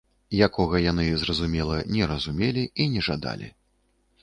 [0.45, 3.53] Якога яны, зразумела, не разумелі і не жадалі.